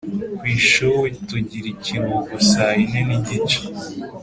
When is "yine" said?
2.79-2.99